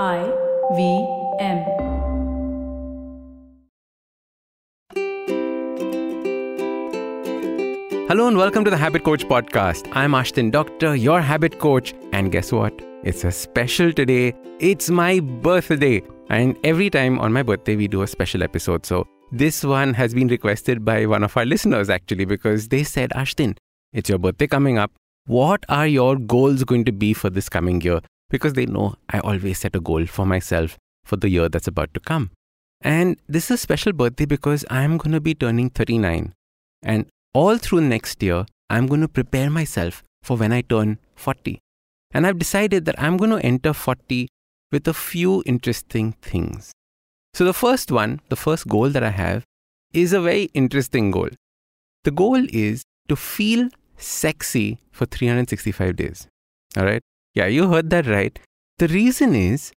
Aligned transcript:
I 0.00 0.22
V 0.74 1.06
M. 1.38 1.58
Hello 8.08 8.26
and 8.26 8.38
welcome 8.38 8.64
to 8.64 8.70
the 8.70 8.76
Habit 8.78 9.04
Coach 9.04 9.26
podcast. 9.26 9.86
I'm 9.92 10.12
Ashdin 10.12 10.50
Doctor, 10.50 10.96
your 10.96 11.20
habit 11.20 11.58
coach. 11.58 11.92
And 12.12 12.32
guess 12.32 12.52
what? 12.52 12.72
It's 13.04 13.24
a 13.24 13.30
special 13.30 13.92
today. 13.92 14.34
It's 14.60 14.88
my 14.88 15.20
birthday. 15.20 16.02
And 16.30 16.56
every 16.64 16.88
time 16.88 17.18
on 17.18 17.34
my 17.34 17.42
birthday, 17.42 17.76
we 17.76 17.86
do 17.86 18.00
a 18.00 18.06
special 18.06 18.42
episode. 18.42 18.86
So 18.86 19.06
this 19.30 19.62
one 19.62 19.92
has 19.92 20.14
been 20.14 20.28
requested 20.28 20.86
by 20.86 21.04
one 21.04 21.22
of 21.22 21.36
our 21.36 21.44
listeners 21.44 21.90
actually 21.90 22.24
because 22.24 22.68
they 22.68 22.82
said, 22.82 23.10
Ashdin, 23.10 23.58
it's 23.92 24.08
your 24.08 24.18
birthday 24.18 24.46
coming 24.46 24.78
up. 24.78 24.90
What 25.26 25.66
are 25.68 25.86
your 25.86 26.16
goals 26.16 26.64
going 26.64 26.86
to 26.86 26.92
be 26.92 27.12
for 27.12 27.28
this 27.28 27.50
coming 27.50 27.82
year? 27.82 28.00
Because 28.32 28.54
they 28.54 28.66
know 28.66 28.94
I 29.10 29.20
always 29.20 29.58
set 29.58 29.76
a 29.76 29.80
goal 29.80 30.06
for 30.06 30.26
myself 30.26 30.78
for 31.04 31.16
the 31.16 31.28
year 31.28 31.48
that's 31.48 31.68
about 31.68 31.92
to 31.94 32.00
come. 32.00 32.30
And 32.80 33.18
this 33.28 33.44
is 33.44 33.50
a 33.50 33.58
special 33.58 33.92
birthday 33.92 34.24
because 34.24 34.64
I'm 34.70 34.96
going 34.96 35.12
to 35.12 35.20
be 35.20 35.34
turning 35.34 35.70
39. 35.70 36.32
And 36.82 37.06
all 37.34 37.58
through 37.58 37.82
next 37.82 38.22
year, 38.22 38.46
I'm 38.70 38.86
going 38.86 39.02
to 39.02 39.08
prepare 39.08 39.50
myself 39.50 40.02
for 40.22 40.36
when 40.36 40.52
I 40.52 40.62
turn 40.62 40.98
40. 41.14 41.58
And 42.12 42.26
I've 42.26 42.38
decided 42.38 42.86
that 42.86 43.00
I'm 43.00 43.18
going 43.18 43.30
to 43.30 43.46
enter 43.46 43.74
40 43.74 44.28
with 44.72 44.88
a 44.88 44.94
few 44.94 45.42
interesting 45.44 46.12
things. 46.22 46.72
So, 47.34 47.44
the 47.44 47.54
first 47.54 47.92
one, 47.92 48.20
the 48.28 48.36
first 48.36 48.66
goal 48.66 48.88
that 48.90 49.02
I 49.02 49.10
have, 49.10 49.44
is 49.92 50.12
a 50.12 50.20
very 50.20 50.44
interesting 50.54 51.10
goal. 51.10 51.28
The 52.04 52.10
goal 52.10 52.46
is 52.48 52.82
to 53.08 53.16
feel 53.16 53.68
sexy 53.96 54.78
for 54.90 55.06
365 55.06 55.96
days. 55.96 56.26
All 56.76 56.84
right. 56.84 57.02
Yeah, 57.34 57.46
you 57.46 57.68
heard 57.68 57.90
that 57.90 58.06
right. 58.06 58.38
The 58.78 58.88
reason 58.88 59.34
is 59.34 59.72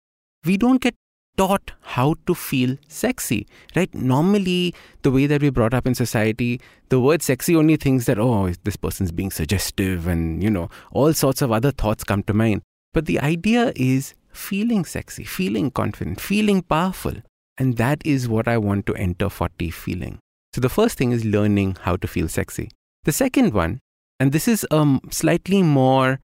we 0.45 0.57
don't 0.57 0.81
get 0.81 0.95
taught 1.37 1.73
how 1.81 2.15
to 2.27 2.35
feel 2.35 2.77
sexy, 2.89 3.47
right? 3.75 3.93
Normally, 3.95 4.75
the 5.03 5.11
way 5.11 5.27
that 5.27 5.43
we're 5.43 5.53
brought 5.53 5.75
up 5.75 5.87
in 5.87 5.95
society, 5.95 6.61
the 6.89 7.01
word 7.01 7.23
sexy 7.23 7.57
only 7.57 7.77
thinks 7.77 8.07
that, 8.07 8.19
oh, 8.19 8.53
this 8.65 8.77
person's 8.77 9.13
being 9.13 9.31
suggestive 9.31 10.07
and, 10.07 10.43
you 10.43 10.51
know, 10.51 10.69
all 10.93 11.13
sorts 11.13 11.43
of 11.43 11.53
other 11.53 11.71
thoughts 11.71 12.05
come 12.05 12.23
to 12.25 12.35
mind. 12.35 12.63
But 12.93 13.07
the 13.07 13.21
idea 13.21 13.73
is 13.77 14.15
feeling 14.33 14.85
sexy, 14.85 15.25
feeling 15.25 15.71
confident, 15.71 16.21
feeling 16.21 16.63
powerful. 16.63 17.15
And 17.59 17.77
that 17.77 18.03
is 18.05 18.29
what 18.29 18.49
I 18.49 18.59
want 18.59 18.87
to 18.87 18.95
enter 18.95 19.29
40 19.29 19.71
feeling. 19.71 20.19
So 20.55 20.61
the 20.61 20.69
first 20.69 20.99
thing 20.99 21.13
is 21.13 21.25
learning 21.25 21.77
how 21.83 21.97
to 21.97 22.07
feel 22.07 22.29
sexy. 22.29 22.71
The 23.05 23.13
second 23.13 23.53
one, 23.53 23.81
and 24.21 24.33
this 24.33 24.47
is 24.47 24.67
a 24.71 24.77
um, 24.77 25.01
slightly 25.11 25.63
more 25.63 26.21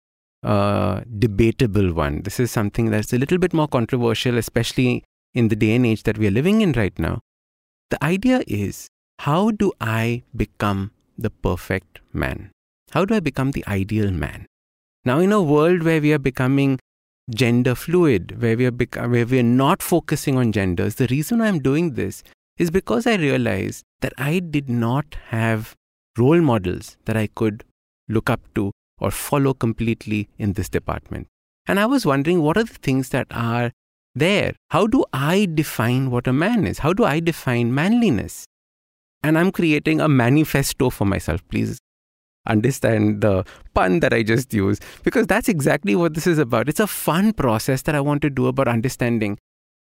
uh, 0.43 1.01
debatable 1.19 1.93
one. 1.93 2.21
This 2.21 2.39
is 2.39 2.51
something 2.51 2.91
that's 2.91 3.13
a 3.13 3.17
little 3.17 3.37
bit 3.37 3.53
more 3.53 3.67
controversial, 3.67 4.37
especially 4.37 5.03
in 5.33 5.47
the 5.47 5.55
day 5.55 5.75
and 5.75 5.85
age 5.85 6.03
that 6.03 6.17
we 6.17 6.27
are 6.27 6.31
living 6.31 6.61
in 6.61 6.73
right 6.73 6.97
now. 6.99 7.19
The 7.89 8.03
idea 8.03 8.43
is 8.47 8.87
how 9.19 9.51
do 9.51 9.71
I 9.79 10.23
become 10.35 10.91
the 11.17 11.29
perfect 11.29 11.99
man? 12.11 12.51
How 12.91 13.05
do 13.05 13.15
I 13.15 13.19
become 13.19 13.51
the 13.51 13.63
ideal 13.67 14.11
man? 14.11 14.45
Now, 15.05 15.19
in 15.19 15.31
a 15.31 15.41
world 15.41 15.83
where 15.83 16.01
we 16.01 16.13
are 16.13 16.19
becoming 16.19 16.79
gender 17.29 17.75
fluid, 17.75 18.41
where 18.41 18.57
we 18.57 18.65
are 18.65 18.71
bec- 18.71 18.95
where 18.95 19.25
we 19.25 19.39
are 19.39 19.43
not 19.43 19.81
focusing 19.81 20.37
on 20.37 20.51
genders, 20.51 20.95
the 20.95 21.07
reason 21.07 21.41
I'm 21.41 21.59
doing 21.59 21.93
this 21.93 22.23
is 22.57 22.69
because 22.69 23.07
I 23.07 23.15
realized 23.15 23.83
that 24.01 24.13
I 24.17 24.39
did 24.39 24.69
not 24.69 25.15
have 25.27 25.75
role 26.17 26.41
models 26.41 26.97
that 27.05 27.17
I 27.17 27.27
could 27.27 27.63
look 28.07 28.29
up 28.29 28.41
to 28.55 28.71
or 29.03 29.11
follow 29.11 29.53
completely 29.53 30.29
in 30.39 30.53
this 30.53 30.69
department. 30.69 31.27
And 31.67 31.79
I 31.79 31.85
was 31.85 32.05
wondering 32.05 32.41
what 32.41 32.57
are 32.57 32.63
the 32.63 32.73
things 32.73 33.09
that 33.09 33.27
are 33.29 33.71
there? 34.15 34.55
How 34.69 34.87
do 34.87 35.05
I 35.13 35.47
define 35.53 36.09
what 36.09 36.27
a 36.27 36.33
man 36.33 36.65
is? 36.65 36.79
How 36.79 36.93
do 36.93 37.03
I 37.03 37.19
define 37.19 37.73
manliness? 37.75 38.45
And 39.21 39.37
I'm 39.37 39.51
creating 39.51 40.01
a 40.01 40.07
manifesto 40.07 40.89
for 40.89 41.05
myself. 41.05 41.41
Please 41.49 41.79
understand 42.45 43.21
the 43.21 43.45
pun 43.73 43.99
that 44.01 44.13
I 44.13 44.23
just 44.23 44.53
used 44.53 44.83
because 45.03 45.27
that's 45.27 45.47
exactly 45.47 45.95
what 45.95 46.13
this 46.13 46.27
is 46.27 46.37
about. 46.37 46.67
It's 46.69 46.79
a 46.79 46.87
fun 46.87 47.33
process 47.33 47.83
that 47.83 47.95
I 47.95 48.01
want 48.01 48.21
to 48.23 48.29
do 48.29 48.47
about 48.47 48.67
understanding 48.67 49.37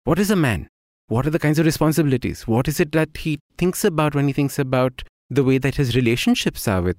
what 0.03 0.19
is 0.19 0.29
a 0.29 0.35
man? 0.35 0.67
What 1.07 1.27
are 1.27 1.31
the 1.31 1.39
kinds 1.39 1.59
of 1.59 1.65
responsibilities? 1.65 2.47
What 2.47 2.67
is 2.67 2.79
it 2.79 2.91
that 2.93 3.17
he 3.17 3.39
thinks 3.57 3.83
about 3.83 4.15
when 4.15 4.27
he 4.27 4.33
thinks 4.33 4.59
about 4.59 5.03
the 5.29 5.43
way 5.43 5.57
that 5.57 5.75
his 5.75 5.95
relationships 5.95 6.67
are 6.67 6.81
with 6.81 6.97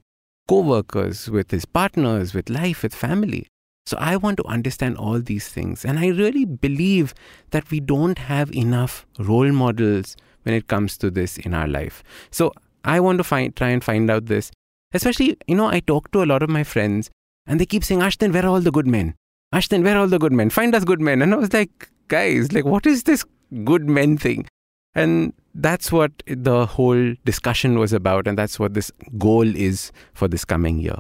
co 0.49 0.61
workers, 0.61 1.29
with 1.31 1.51
his 1.51 1.65
partners, 1.65 2.35
with 2.35 2.51
life, 2.51 2.83
with 2.83 2.95
family. 2.95 3.49
So 3.87 3.99
I 3.99 4.17
want 4.17 4.39
to 4.39 4.45
understand 4.47 4.97
all 4.97 5.21
these 5.21 5.49
things. 5.49 5.85
And 5.85 5.99
I 5.99 6.09
really 6.09 6.45
believe 6.45 7.15
that 7.51 7.71
we 7.71 7.81
don't 7.81 8.19
have 8.19 8.55
enough 8.55 9.07
role 9.19 9.53
models 9.53 10.17
when 10.43 10.55
it 10.55 10.69
comes 10.69 10.97
to 10.99 11.11
this 11.11 11.37
in 11.37 11.53
our 11.53 11.69
life. 11.69 12.03
So 12.31 12.53
I 12.85 13.01
want 13.01 13.19
to 13.19 13.25
find, 13.25 13.55
try 13.55 13.69
and 13.69 13.85
find 13.85 14.11
out 14.11 14.27
this. 14.27 14.51
Especially, 14.93 15.37
you 15.47 15.55
know, 15.55 15.67
I 15.67 15.81
talk 15.81 16.11
to 16.13 16.23
a 16.23 16.27
lot 16.27 16.43
of 16.43 16.49
my 16.49 16.65
friends 16.65 17.11
and 17.47 17.61
they 17.61 17.67
keep 17.67 17.85
saying, 17.85 18.01
Ashdin, 18.01 18.33
where 18.33 18.45
are 18.45 18.51
all 18.51 18.61
the 18.61 18.71
good 18.71 18.87
men? 18.87 19.15
Ashdin, 19.55 19.83
where 19.83 19.97
are 19.97 20.01
all 20.01 20.09
the 20.09 20.19
good 20.19 20.33
men? 20.33 20.51
Find 20.51 20.75
us 20.75 20.85
good 20.85 21.01
men. 21.01 21.21
And 21.21 21.35
I 21.35 21.37
was 21.37 21.53
like, 21.53 21.89
guys, 22.09 22.53
like, 22.53 22.65
what 22.65 22.87
is 22.87 23.03
this 23.03 23.25
good 23.65 23.89
men 23.89 24.17
thing? 24.17 24.47
And 24.95 25.33
that's 25.55 25.91
what 25.91 26.23
the 26.27 26.67
whole 26.67 27.15
discussion 27.25 27.79
was 27.79 27.93
about, 27.93 28.27
and 28.27 28.39
that's 28.39 28.59
what 28.59 28.75
this 28.75 28.91
goal 29.19 29.43
is 29.43 29.93
for 30.13 30.29
this 30.29 30.45
coming 30.45 30.79
year. 30.79 30.99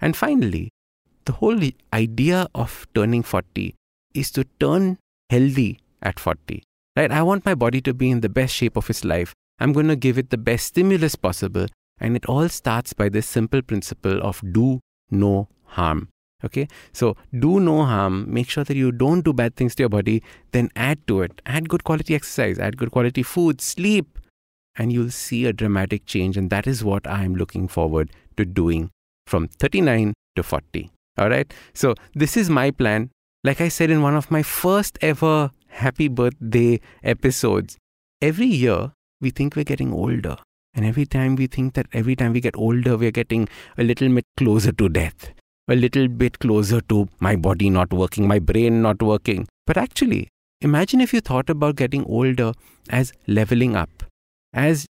And 0.00 0.16
finally, 0.16 0.70
the 1.24 1.32
whole 1.32 1.60
idea 1.92 2.48
of 2.54 2.86
turning 2.94 3.22
40 3.22 3.74
is 4.14 4.30
to 4.32 4.44
turn 4.58 4.98
healthy 5.30 5.80
at 6.02 6.18
40. 6.18 6.62
Right? 6.96 7.12
I 7.12 7.22
want 7.22 7.44
my 7.44 7.54
body 7.54 7.80
to 7.82 7.94
be 7.94 8.10
in 8.10 8.20
the 8.20 8.28
best 8.28 8.54
shape 8.54 8.76
of 8.76 8.88
its 8.88 9.04
life. 9.04 9.34
I'm 9.60 9.72
going 9.72 9.88
to 9.88 9.96
give 9.96 10.18
it 10.18 10.30
the 10.30 10.38
best 10.38 10.66
stimulus 10.66 11.16
possible. 11.16 11.66
And 12.00 12.16
it 12.16 12.26
all 12.26 12.48
starts 12.48 12.92
by 12.92 13.08
this 13.08 13.26
simple 13.26 13.60
principle 13.60 14.22
of 14.22 14.40
do 14.52 14.80
no 15.10 15.48
harm. 15.64 16.08
Okay, 16.44 16.68
so 16.92 17.16
do 17.36 17.58
no 17.58 17.84
harm, 17.84 18.32
make 18.32 18.48
sure 18.48 18.62
that 18.62 18.76
you 18.76 18.92
don't 18.92 19.22
do 19.22 19.32
bad 19.32 19.56
things 19.56 19.74
to 19.74 19.82
your 19.82 19.88
body, 19.88 20.22
then 20.52 20.70
add 20.76 21.04
to 21.08 21.22
it. 21.22 21.42
Add 21.46 21.68
good 21.68 21.82
quality 21.82 22.14
exercise, 22.14 22.60
add 22.60 22.76
good 22.76 22.92
quality 22.92 23.24
food, 23.24 23.60
sleep, 23.60 24.20
and 24.76 24.92
you'll 24.92 25.10
see 25.10 25.46
a 25.46 25.52
dramatic 25.52 26.06
change. 26.06 26.36
And 26.36 26.48
that 26.50 26.68
is 26.68 26.84
what 26.84 27.08
I'm 27.08 27.34
looking 27.34 27.66
forward 27.66 28.12
to 28.36 28.44
doing 28.44 28.90
from 29.26 29.48
39 29.48 30.14
to 30.36 30.42
40. 30.44 30.92
All 31.18 31.28
right, 31.28 31.52
so 31.74 31.96
this 32.14 32.36
is 32.36 32.48
my 32.48 32.70
plan. 32.70 33.10
Like 33.42 33.60
I 33.60 33.66
said 33.66 33.90
in 33.90 34.02
one 34.02 34.14
of 34.14 34.30
my 34.30 34.44
first 34.44 34.96
ever 35.00 35.50
happy 35.66 36.06
birthday 36.06 36.80
episodes, 37.02 37.76
every 38.22 38.46
year 38.46 38.92
we 39.20 39.30
think 39.30 39.56
we're 39.56 39.64
getting 39.64 39.92
older. 39.92 40.36
And 40.72 40.86
every 40.86 41.06
time 41.06 41.34
we 41.34 41.48
think 41.48 41.74
that 41.74 41.86
every 41.92 42.14
time 42.14 42.32
we 42.32 42.40
get 42.40 42.54
older, 42.54 42.96
we're 42.96 43.10
getting 43.10 43.48
a 43.76 43.82
little 43.82 44.08
bit 44.08 44.24
closer 44.36 44.70
to 44.70 44.88
death 44.88 45.32
a 45.68 45.74
little 45.74 46.08
bit 46.08 46.38
closer 46.38 46.80
to 46.82 47.08
my 47.20 47.36
body 47.36 47.70
not 47.70 47.92
working, 47.92 48.26
my 48.26 48.38
brain 48.38 48.82
not 48.82 49.02
working. 49.02 49.46
But 49.66 49.76
actually, 49.76 50.28
imagine 50.60 51.00
if 51.00 51.12
you 51.12 51.20
thought 51.20 51.50
about 51.50 51.76
getting 51.76 52.04
older 52.04 52.52
as 52.90 53.12
leveling 53.26 53.76
up, 53.76 53.90
as 54.52 54.86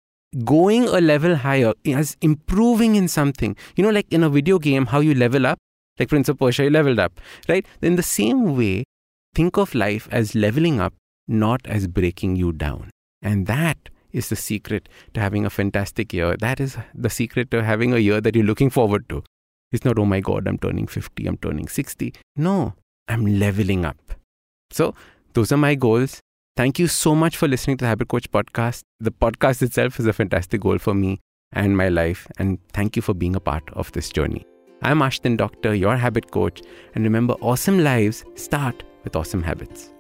going 0.44 0.86
a 0.88 1.00
level 1.00 1.36
higher, 1.36 1.72
as 1.86 2.16
improving 2.20 2.94
in 2.94 3.08
something. 3.08 3.56
You 3.76 3.84
know, 3.84 3.90
like 3.90 4.06
in 4.10 4.22
a 4.22 4.28
video 4.28 4.58
game, 4.58 4.86
how 4.86 5.00
you 5.00 5.14
level 5.14 5.46
up, 5.46 5.58
like 5.98 6.08
Prince 6.08 6.28
of 6.28 6.38
Persia, 6.38 6.64
you 6.64 6.70
leveled 6.70 6.98
up, 6.98 7.20
right? 7.48 7.64
In 7.80 7.96
the 7.96 8.02
same 8.02 8.56
way, 8.56 8.84
think 9.34 9.56
of 9.56 9.74
life 9.74 10.08
as 10.10 10.34
leveling 10.34 10.80
up, 10.80 10.92
not 11.26 11.66
as 11.66 11.86
breaking 11.88 12.36
you 12.36 12.52
down. 12.52 12.90
And 13.22 13.46
that 13.46 13.88
is 14.12 14.28
the 14.28 14.36
secret 14.36 14.88
to 15.14 15.20
having 15.20 15.46
a 15.46 15.50
fantastic 15.50 16.12
year. 16.12 16.36
That 16.36 16.60
is 16.60 16.76
the 16.94 17.10
secret 17.10 17.50
to 17.50 17.62
having 17.62 17.92
a 17.94 17.98
year 17.98 18.20
that 18.20 18.34
you're 18.34 18.44
looking 18.44 18.70
forward 18.70 19.08
to. 19.08 19.24
It's 19.72 19.84
not, 19.84 19.98
oh 19.98 20.04
my 20.04 20.20
God, 20.20 20.46
I'm 20.46 20.58
turning 20.58 20.86
50, 20.86 21.26
I'm 21.26 21.36
turning 21.38 21.68
60. 21.68 22.14
No, 22.36 22.74
I'm 23.08 23.26
leveling 23.26 23.84
up. 23.84 23.96
So, 24.70 24.94
those 25.34 25.52
are 25.52 25.56
my 25.56 25.74
goals. 25.74 26.20
Thank 26.56 26.78
you 26.78 26.86
so 26.88 27.14
much 27.14 27.36
for 27.36 27.46
listening 27.48 27.76
to 27.78 27.84
the 27.84 27.88
Habit 27.88 28.08
Coach 28.08 28.30
podcast. 28.30 28.82
The 29.00 29.10
podcast 29.10 29.62
itself 29.62 30.00
is 30.00 30.06
a 30.06 30.12
fantastic 30.12 30.60
goal 30.60 30.78
for 30.78 30.94
me 30.94 31.20
and 31.52 31.76
my 31.76 31.88
life. 31.88 32.26
And 32.38 32.58
thank 32.72 32.96
you 32.96 33.02
for 33.02 33.12
being 33.12 33.36
a 33.36 33.40
part 33.40 33.68
of 33.74 33.92
this 33.92 34.08
journey. 34.08 34.44
I'm 34.82 35.00
Ashdin 35.00 35.36
Doctor, 35.36 35.74
your 35.74 35.96
habit 35.96 36.30
coach. 36.30 36.62
And 36.94 37.04
remember, 37.04 37.34
awesome 37.34 37.82
lives 37.82 38.24
start 38.34 38.84
with 39.04 39.16
awesome 39.16 39.42
habits. 39.42 39.92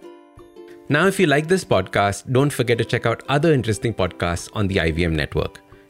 Now, 0.88 1.06
if 1.06 1.18
you 1.18 1.26
like 1.26 1.48
this 1.48 1.64
podcast, 1.64 2.30
don't 2.32 2.52
forget 2.52 2.78
to 2.78 2.84
check 2.84 3.06
out 3.06 3.22
other 3.28 3.52
interesting 3.52 3.92
podcasts 3.92 4.48
on 4.54 4.68
the 4.68 4.76
IVM 4.76 5.12
network. 5.12 5.60